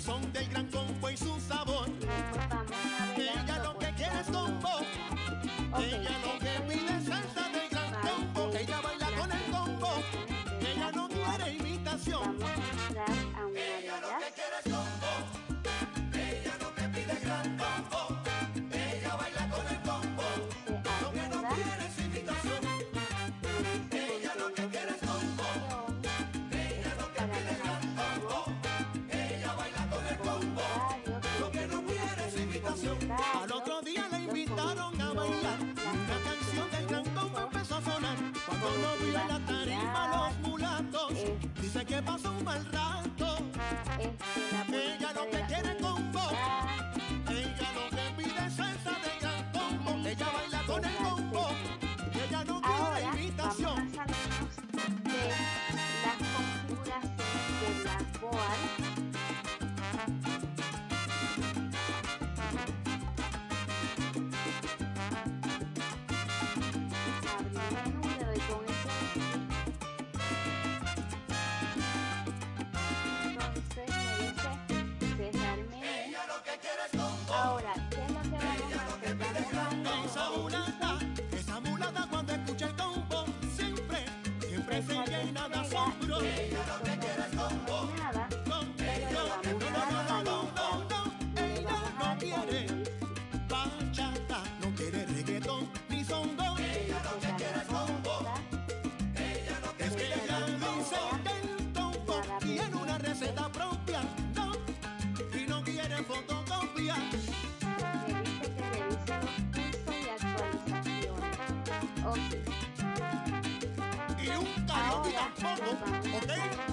son 0.00 0.32
del 0.32 0.48
gran 0.48 0.66
combo 0.68 1.10
y 1.10 1.16
sus 1.16 1.49
mal 42.50 42.58
rato. 42.72 42.89
Y 114.18 114.28
un 114.28 114.66
karaoke 114.66 115.12
tampoco, 115.12 115.84
¿ok? 116.16 116.69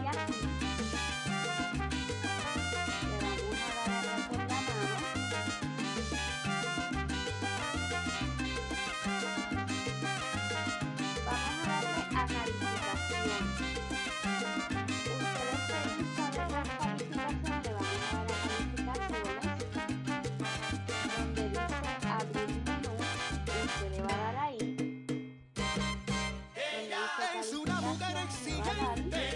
siguiente. 28.29 29.26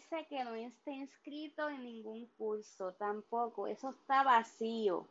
dice 0.00 0.26
que 0.28 0.44
no 0.44 0.54
esté 0.54 0.92
inscrito 0.92 1.68
en 1.68 1.84
ningún 1.84 2.26
curso, 2.38 2.92
tampoco, 2.94 3.66
eso 3.66 3.90
está 3.90 4.22
vacío. 4.22 5.06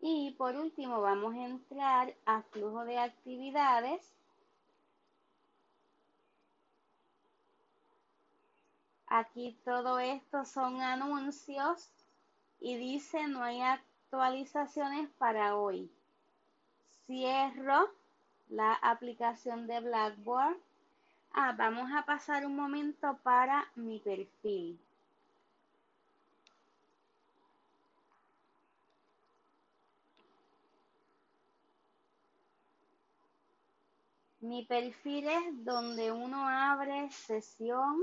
Y 0.00 0.32
por 0.32 0.56
último 0.56 1.00
vamos 1.00 1.34
a 1.34 1.44
entrar 1.44 2.14
a 2.26 2.42
flujo 2.42 2.84
de 2.84 2.98
actividades. 2.98 4.02
Aquí 9.06 9.56
todo 9.64 10.00
esto 10.00 10.44
son 10.44 10.80
anuncios 10.80 11.88
y 12.58 12.76
dice 12.76 13.28
no 13.28 13.44
hay 13.44 13.60
actualizaciones 13.60 15.08
para 15.18 15.56
hoy. 15.56 15.88
Cierro 17.06 18.01
la 18.52 18.74
aplicación 18.74 19.66
de 19.66 19.80
Blackboard. 19.80 20.56
Ah, 21.32 21.54
vamos 21.56 21.90
a 21.92 22.04
pasar 22.04 22.44
un 22.44 22.54
momento 22.54 23.18
para 23.22 23.66
mi 23.76 23.98
perfil. 23.98 24.78
Mi 34.40 34.64
perfil 34.66 35.28
es 35.28 35.64
donde 35.64 36.12
uno 36.12 36.46
abre 36.46 37.10
sesión. 37.10 37.96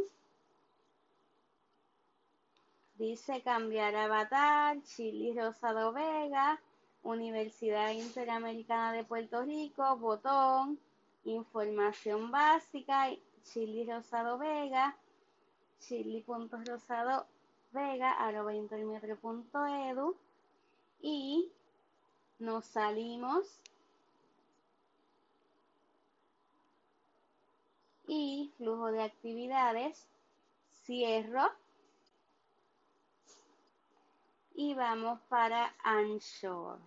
Dice 2.95 3.41
cambiar 3.43 3.95
avatar, 3.95 4.81
Chili 4.83 5.37
Rosado 5.39 5.93
Vega. 5.93 6.59
Universidad 7.03 7.91
Interamericana 7.91 8.93
de 8.93 9.03
Puerto 9.03 9.43
Rico, 9.43 9.97
Botón, 9.97 10.79
Información 11.25 12.31
Básica, 12.31 13.09
Chili 13.43 13.85
Rosado 13.85 14.37
Vega, 14.37 14.95
chili.rosadovega, 15.79 18.11
edu. 19.89 20.15
Y 21.01 21.51
nos 22.39 22.65
salimos. 22.65 23.61
Y 28.07 28.51
flujo 28.57 28.91
de 28.91 29.03
actividades, 29.03 30.07
cierro 30.83 31.51
y 34.59 34.73
vamos 34.73 35.21
para 35.29 35.73
Anchor. 35.85 36.79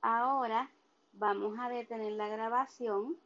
Ahora 0.00 0.70
vamos 1.12 1.58
a 1.58 1.68
detener 1.68 2.12
la 2.12 2.28
grabación 2.28 3.18